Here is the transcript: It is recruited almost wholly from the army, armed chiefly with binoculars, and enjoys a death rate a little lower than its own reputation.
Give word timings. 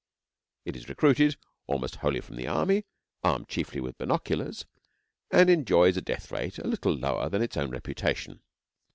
It 0.65 0.75
is 0.75 0.89
recruited 0.89 1.35
almost 1.67 1.97
wholly 1.97 2.21
from 2.21 2.35
the 2.35 2.47
army, 2.47 2.85
armed 3.23 3.47
chiefly 3.47 3.79
with 3.79 3.99
binoculars, 3.99 4.65
and 5.29 5.47
enjoys 5.47 5.95
a 5.95 6.01
death 6.01 6.31
rate 6.31 6.57
a 6.57 6.65
little 6.65 6.93
lower 6.95 7.29
than 7.29 7.43
its 7.43 7.55
own 7.55 7.69
reputation. 7.69 8.41